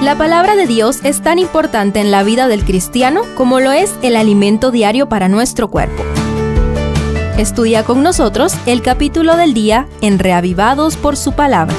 La 0.00 0.16
palabra 0.16 0.54
de 0.54 0.68
Dios 0.68 1.00
es 1.02 1.22
tan 1.22 1.40
importante 1.40 1.98
en 1.98 2.12
la 2.12 2.22
vida 2.22 2.46
del 2.46 2.64
cristiano 2.64 3.22
como 3.34 3.58
lo 3.58 3.72
es 3.72 3.92
el 4.02 4.14
alimento 4.14 4.70
diario 4.70 5.08
para 5.08 5.28
nuestro 5.28 5.68
cuerpo. 5.70 6.04
Estudia 7.36 7.82
con 7.82 8.04
nosotros 8.04 8.54
el 8.66 8.80
capítulo 8.80 9.36
del 9.36 9.54
día 9.54 9.88
en 10.00 10.20
Reavivados 10.20 10.96
por 10.96 11.16
su 11.16 11.32
palabra. 11.32 11.74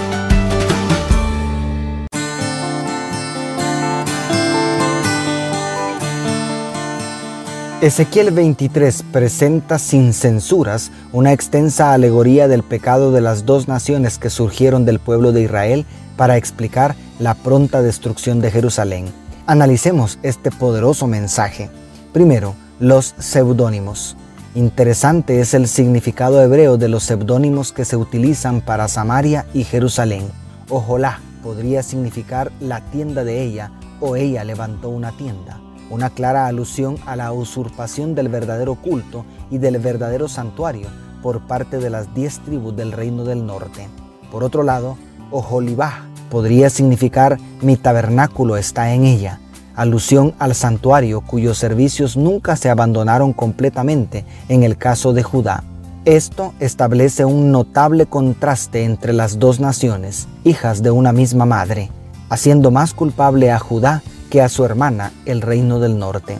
Ezequiel 7.79 8.31
23 8.31 9.03
presenta 9.13 9.79
sin 9.79 10.11
censuras 10.11 10.91
una 11.13 11.31
extensa 11.31 11.93
alegoría 11.93 12.49
del 12.49 12.63
pecado 12.63 13.13
de 13.13 13.21
las 13.21 13.45
dos 13.45 13.69
naciones 13.69 14.17
que 14.17 14.29
surgieron 14.29 14.83
del 14.83 14.99
pueblo 14.99 15.31
de 15.31 15.43
Israel 15.43 15.85
para 16.19 16.35
explicar 16.35 16.97
la 17.17 17.33
pronta 17.33 17.81
destrucción 17.81 18.41
de 18.41 18.51
Jerusalén. 18.51 19.05
Analicemos 19.47 20.19
este 20.21 20.51
poderoso 20.51 21.07
mensaje. 21.07 21.69
Primero, 22.11 22.55
los 22.77 23.15
seudónimos. 23.19 24.17
Interesante 24.53 25.39
es 25.39 25.53
el 25.53 25.69
significado 25.69 26.43
hebreo 26.43 26.75
de 26.75 26.89
los 26.89 27.03
seudónimos 27.03 27.71
que 27.71 27.85
se 27.85 27.95
utilizan 27.95 28.59
para 28.59 28.89
Samaria 28.89 29.45
y 29.53 29.63
Jerusalén. 29.63 30.29
Ojolá 30.67 31.21
podría 31.41 31.83
significar 31.83 32.51
la 32.59 32.81
tienda 32.91 33.23
de 33.23 33.41
ella 33.41 33.71
o 34.01 34.17
ella 34.17 34.43
levantó 34.43 34.89
una 34.89 35.15
tienda 35.15 35.61
una 35.89 36.11
clara 36.11 36.45
alusión 36.45 36.97
a 37.05 37.15
la 37.15 37.31
usurpación 37.31 38.13
del 38.13 38.27
verdadero 38.27 38.75
culto 38.75 39.25
y 39.49 39.57
del 39.57 39.79
verdadero 39.79 40.27
santuario 40.27 40.87
por 41.23 41.47
parte 41.47 41.79
de 41.79 41.89
las 41.89 42.13
diez 42.13 42.39
tribus 42.41 42.75
del 42.75 42.91
reino 42.91 43.23
del 43.23 43.45
norte. 43.45 43.87
Por 44.31 44.43
otro 44.43 44.61
lado, 44.61 44.97
Ojolibá 45.31 46.05
podría 46.29 46.69
significar 46.69 47.37
mi 47.61 47.75
tabernáculo 47.75 48.57
está 48.57 48.93
en 48.93 49.05
ella, 49.05 49.39
alusión 49.75 50.33
al 50.39 50.55
santuario 50.55 51.21
cuyos 51.21 51.57
servicios 51.57 52.17
nunca 52.17 52.55
se 52.55 52.69
abandonaron 52.69 53.33
completamente 53.33 54.25
en 54.47 54.63
el 54.63 54.77
caso 54.77 55.13
de 55.13 55.23
Judá. 55.23 55.63
Esto 56.05 56.53
establece 56.59 57.25
un 57.25 57.51
notable 57.51 58.05
contraste 58.05 58.83
entre 58.83 59.13
las 59.13 59.39
dos 59.39 59.59
naciones, 59.59 60.27
hijas 60.43 60.81
de 60.81 60.91
una 60.91 61.11
misma 61.11 61.45
madre, 61.45 61.91
haciendo 62.29 62.71
más 62.71 62.93
culpable 62.93 63.51
a 63.51 63.59
Judá 63.59 64.01
que 64.29 64.41
a 64.41 64.49
su 64.49 64.63
hermana, 64.63 65.11
el 65.25 65.41
reino 65.41 65.79
del 65.79 65.99
norte. 65.99 66.37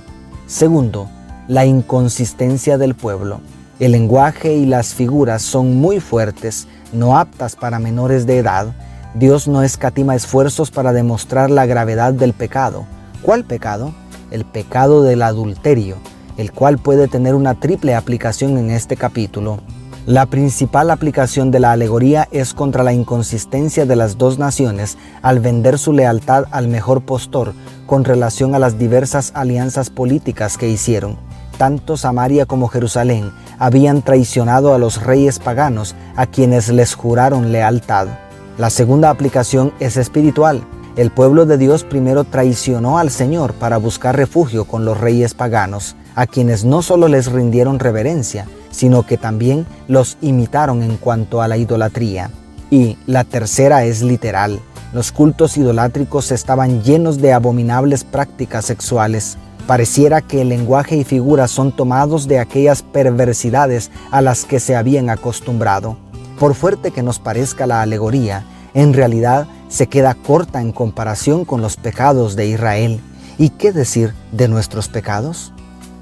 Segundo, 0.47 1.09
la 1.47 1.65
inconsistencia 1.65 2.77
del 2.77 2.95
pueblo. 2.95 3.41
El 3.79 3.93
lenguaje 3.93 4.55
y 4.55 4.65
las 4.65 4.93
figuras 4.93 5.41
son 5.41 5.77
muy 5.77 5.99
fuertes, 5.99 6.67
no 6.93 7.17
aptas 7.17 7.55
para 7.55 7.79
menores 7.79 8.25
de 8.25 8.37
edad. 8.37 8.73
Dios 9.13 9.47
no 9.47 9.63
escatima 9.63 10.15
esfuerzos 10.15 10.71
para 10.71 10.93
demostrar 10.93 11.49
la 11.49 11.65
gravedad 11.65 12.13
del 12.13 12.33
pecado. 12.33 12.85
¿Cuál 13.21 13.43
pecado? 13.43 13.93
El 14.31 14.45
pecado 14.45 15.03
del 15.03 15.21
adulterio, 15.21 15.97
el 16.37 16.51
cual 16.51 16.77
puede 16.77 17.07
tener 17.07 17.35
una 17.35 17.55
triple 17.55 17.95
aplicación 17.95 18.57
en 18.57 18.71
este 18.71 18.95
capítulo. 18.95 19.59
La 20.05 20.25
principal 20.25 20.89
aplicación 20.89 21.51
de 21.51 21.59
la 21.59 21.71
alegoría 21.71 22.27
es 22.31 22.53
contra 22.53 22.83
la 22.83 22.93
inconsistencia 22.93 23.85
de 23.85 23.95
las 23.95 24.17
dos 24.17 24.39
naciones 24.39 24.97
al 25.21 25.39
vender 25.39 25.77
su 25.77 25.93
lealtad 25.93 26.45
al 26.51 26.67
mejor 26.67 27.01
postor 27.01 27.53
con 27.85 28.05
relación 28.05 28.55
a 28.55 28.59
las 28.59 28.79
diversas 28.79 29.31
alianzas 29.35 29.89
políticas 29.89 30.57
que 30.57 30.69
hicieron. 30.69 31.28
Tanto 31.59 31.97
Samaria 31.97 32.45
como 32.45 32.69
Jerusalén 32.69 33.33
habían 33.57 34.02
traicionado 34.02 34.73
a 34.73 34.77
los 34.77 35.03
reyes 35.03 35.39
paganos 35.39 35.93
a 36.15 36.25
quienes 36.25 36.69
les 36.69 36.95
juraron 36.95 37.52
lealtad. 37.52 38.07
La 38.57 38.69
segunda 38.69 39.09
aplicación 39.09 39.73
es 39.81 39.97
espiritual. 39.97 40.63
El 40.95 41.11
pueblo 41.11 41.45
de 41.45 41.57
Dios 41.57 41.83
primero 41.83 42.23
traicionó 42.23 42.97
al 42.97 43.09
Señor 43.11 43.55
para 43.55 43.75
buscar 43.75 44.15
refugio 44.15 44.63
con 44.63 44.85
los 44.85 44.97
reyes 45.02 45.33
paganos, 45.33 45.97
a 46.15 46.27
quienes 46.27 46.63
no 46.63 46.81
solo 46.81 47.09
les 47.09 47.30
rindieron 47.30 47.80
reverencia, 47.80 48.45
sino 48.71 49.05
que 49.05 49.17
también 49.17 49.65
los 49.89 50.17
imitaron 50.21 50.81
en 50.81 50.95
cuanto 50.95 51.41
a 51.41 51.49
la 51.49 51.58
idolatría. 51.58 52.31
Y 52.71 52.97
la 53.05 53.26
tercera 53.26 53.83
es 53.83 54.02
literal. 54.02 54.61
Los 54.93 55.11
cultos 55.11 55.58
idolátricos 55.58 56.31
estaban 56.31 56.83
llenos 56.83 57.17
de 57.17 57.33
abominables 57.33 58.05
prácticas 58.05 58.64
sexuales. 58.64 59.37
Pareciera 59.69 60.23
que 60.23 60.41
el 60.41 60.49
lenguaje 60.49 60.95
y 60.95 61.03
figuras 61.03 61.52
son 61.52 61.71
tomados 61.71 62.27
de 62.27 62.39
aquellas 62.39 62.81
perversidades 62.81 63.91
a 64.09 64.19
las 64.23 64.43
que 64.43 64.59
se 64.59 64.75
habían 64.75 65.11
acostumbrado. 65.11 65.95
Por 66.39 66.55
fuerte 66.55 66.89
que 66.89 67.03
nos 67.03 67.19
parezca 67.19 67.67
la 67.67 67.83
alegoría, 67.83 68.43
en 68.73 68.95
realidad 68.95 69.45
se 69.67 69.85
queda 69.85 70.15
corta 70.15 70.59
en 70.59 70.71
comparación 70.71 71.45
con 71.45 71.61
los 71.61 71.77
pecados 71.77 72.35
de 72.35 72.47
Israel. 72.47 72.99
¿Y 73.37 73.49
qué 73.49 73.71
decir 73.71 74.15
de 74.31 74.47
nuestros 74.47 74.87
pecados? 74.87 75.53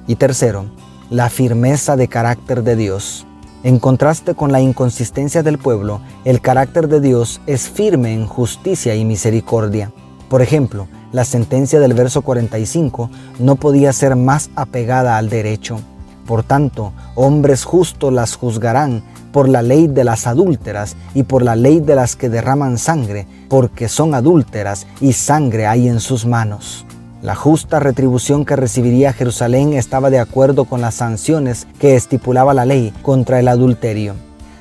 Y 0.08 0.16
tercero, 0.16 0.68
la 1.10 1.30
firmeza 1.30 1.98
de 1.98 2.08
carácter 2.08 2.64
de 2.64 2.78
Dios. 2.78 3.28
En 3.66 3.80
contraste 3.80 4.34
con 4.34 4.54
la 4.54 4.62
inconsistencia 4.62 5.44
del 5.44 5.58
pueblo, 5.58 6.00
el 6.24 6.40
carácter 6.40 6.88
de 6.88 7.02
Dios 7.02 7.42
es 7.48 7.68
firme 7.68 8.14
en 8.14 8.28
justicia 8.28 8.96
y 8.96 9.04
misericordia. 9.04 9.92
Por 10.30 10.42
ejemplo, 10.42 10.88
la 11.18 11.26
sentencia 11.26 11.80
del 11.80 11.96
verso 11.96 12.22
45 12.22 13.10
no 13.40 13.56
podía 13.56 13.92
ser 13.92 14.16
más 14.16 14.52
apegada 14.56 15.18
al 15.18 15.30
derecho. 15.30 15.80
Por 16.28 16.44
tanto, 16.44 16.94
hombres 17.16 17.64
justos 17.64 18.14
las 18.14 18.36
juzgarán 18.36 19.02
por 19.32 19.50
la 19.50 19.64
ley 19.64 19.88
de 19.88 20.04
las 20.04 20.28
adúlteras 20.28 20.96
y 21.16 21.24
por 21.24 21.42
la 21.42 21.56
ley 21.56 21.80
de 21.80 21.96
las 21.96 22.16
que 22.16 22.30
derraman 22.30 22.78
sangre, 22.78 23.26
porque 23.50 23.88
son 23.88 24.14
adúlteras 24.14 24.86
y 25.02 25.14
sangre 25.14 25.66
hay 25.66 25.88
en 25.88 26.02
sus 26.02 26.28
manos. 26.28 26.86
La 27.24 27.34
justa 27.34 27.80
retribución 27.80 28.46
que 28.46 28.56
recibiría 28.56 29.12
Jerusalén 29.12 29.74
estaba 29.74 30.12
de 30.12 30.20
acuerdo 30.20 30.66
con 30.66 30.82
las 30.82 30.94
sanciones 30.94 31.66
que 31.80 31.96
estipulaba 31.96 32.54
la 32.54 32.66
ley 32.66 32.94
contra 33.02 33.40
el 33.40 33.48
adulterio. 33.48 34.14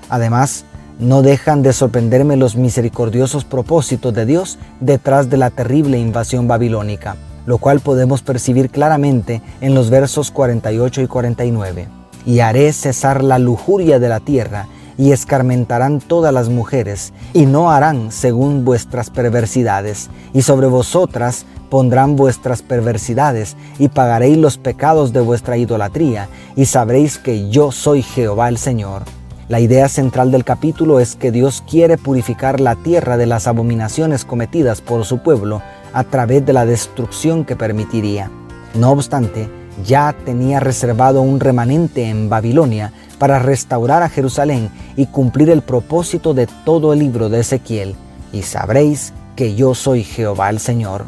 Además, 0.09 0.65
no 0.99 1.23
dejan 1.23 1.63
de 1.63 1.73
sorprenderme 1.73 2.37
los 2.37 2.57
misericordiosos 2.57 3.45
propósitos 3.45 4.15
de 4.15 4.27
Dios 4.27 4.59
detrás 4.81 5.29
de 5.29 5.37
la 5.37 5.51
terrible 5.51 5.99
invasión 5.99 6.49
babilónica, 6.49 7.17
lo 7.45 7.59
cual 7.59 7.81
podemos 7.81 8.23
percibir 8.23 8.71
claramente 8.71 9.43
en 9.61 9.75
los 9.75 9.91
versos 9.91 10.31
48 10.31 11.03
y 11.03 11.07
49. 11.07 11.89
Y 12.25 12.41
haré 12.41 12.73
cesar 12.73 13.23
la 13.23 13.39
lujuria 13.39 13.99
de 13.99 14.09
la 14.09 14.21
tierra, 14.21 14.67
y 14.99 15.13
escarmentarán 15.13 16.01
todas 16.01 16.33
las 16.33 16.49
mujeres, 16.49 17.13
y 17.35 17.47
no 17.47 17.71
harán 17.71 18.11
según 18.11 18.65
vuestras 18.65 19.11
perversidades, 19.11 20.09
y 20.33 20.43
sobre 20.43 20.69
vosotras 20.69 21.45
pondrán 21.69 22.17
vuestras 22.17 22.63
perversidades 22.63 23.57
y 23.79 23.89
pagaréis 23.89 24.39
los 24.39 24.57
pecados 24.57 25.13
de 25.13 25.21
vuestra 25.21 25.57
idolatría 25.57 26.29
y 26.55 26.67
sabréis 26.67 27.19
que 27.19 27.51
yo 27.51 27.73
soy 27.73 28.03
Jehová 28.03 28.49
el 28.49 28.57
Señor. 28.57 29.03
La 29.49 29.61
idea 29.61 29.89
central 29.89 30.33
del 30.33 30.43
capítulo 30.43 30.99
es 30.99 31.15
que 31.15 31.31
Dios 31.31 31.63
quiere 31.71 31.99
purificar 31.99 32.59
la 32.59 32.75
tierra 32.75 33.17
de 33.17 33.27
las 33.27 33.47
abominaciones 33.47 34.25
cometidas 34.25 34.81
por 34.81 35.05
su 35.05 35.19
pueblo 35.19 35.63
a 35.93 36.03
través 36.03 36.45
de 36.45 36.53
la 36.53 36.67
destrucción 36.67 37.45
que 37.45 37.55
permitiría. 37.55 38.29
No 38.75 38.91
obstante, 38.91 39.49
ya 39.85 40.17
tenía 40.25 40.59
reservado 40.59 41.23
un 41.23 41.39
remanente 41.39 42.09
en 42.09 42.29
Babilonia 42.29 42.93
para 43.19 43.39
restaurar 43.39 44.03
a 44.03 44.09
Jerusalén 44.09 44.69
y 44.97 45.07
cumplir 45.07 45.49
el 45.51 45.63
propósito 45.63 46.35
de 46.35 46.49
todo 46.65 46.93
el 46.93 46.99
libro 46.99 47.29
de 47.29 47.39
Ezequiel, 47.39 47.95
y 48.33 48.43
sabréis 48.43 49.13
que 49.37 49.55
yo 49.55 49.77
soy 49.77 50.03
Jehová 50.03 50.51
el 50.51 50.59
Señor. 50.59 51.05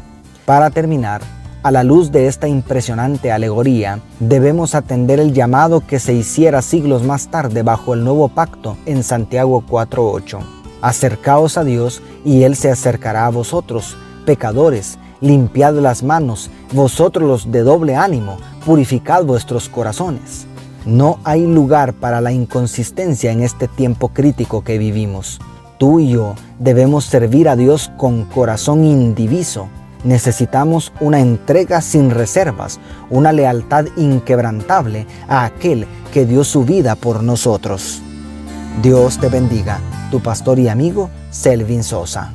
Para 0.46 0.70
terminar, 0.70 1.22
a 1.62 1.70
la 1.70 1.82
luz 1.82 2.12
de 2.12 2.26
esta 2.26 2.46
impresionante 2.48 3.32
alegoría, 3.32 4.00
debemos 4.20 4.74
atender 4.74 5.18
el 5.18 5.32
llamado 5.32 5.80
que 5.86 5.98
se 5.98 6.12
hiciera 6.12 6.62
siglos 6.62 7.02
más 7.02 7.28
tarde 7.28 7.62
bajo 7.62 7.94
el 7.94 8.04
nuevo 8.04 8.28
pacto 8.28 8.76
en 8.86 9.02
Santiago 9.02 9.64
4.8. 9.68 10.38
Acercaos 10.80 11.58
a 11.58 11.64
Dios 11.64 12.02
y 12.24 12.44
Él 12.44 12.54
se 12.54 12.70
acercará 12.70 13.26
a 13.26 13.30
vosotros, 13.30 13.96
pecadores, 14.24 14.98
limpiad 15.20 15.74
las 15.74 16.02
manos, 16.02 16.50
vosotros 16.72 17.28
los 17.28 17.50
de 17.50 17.62
doble 17.62 17.96
ánimo, 17.96 18.36
purificad 18.64 19.24
vuestros 19.24 19.68
corazones. 19.68 20.46
No 20.86 21.18
hay 21.24 21.44
lugar 21.46 21.92
para 21.92 22.20
la 22.20 22.32
inconsistencia 22.32 23.32
en 23.32 23.42
este 23.42 23.66
tiempo 23.66 24.08
crítico 24.08 24.62
que 24.62 24.78
vivimos. 24.78 25.40
Tú 25.76 26.00
y 26.00 26.10
yo 26.10 26.34
debemos 26.58 27.04
servir 27.04 27.48
a 27.48 27.56
Dios 27.56 27.90
con 27.96 28.24
corazón 28.24 28.84
indiviso, 28.84 29.68
Necesitamos 30.04 30.92
una 31.00 31.20
entrega 31.20 31.80
sin 31.80 32.10
reservas, 32.10 32.78
una 33.10 33.32
lealtad 33.32 33.86
inquebrantable 33.96 35.06
a 35.28 35.44
aquel 35.44 35.86
que 36.12 36.24
dio 36.24 36.44
su 36.44 36.64
vida 36.64 36.94
por 36.94 37.22
nosotros. 37.22 38.00
Dios 38.82 39.18
te 39.18 39.28
bendiga, 39.28 39.80
tu 40.10 40.20
pastor 40.20 40.58
y 40.58 40.68
amigo 40.68 41.10
Selvin 41.30 41.82
Sosa. 41.82 42.32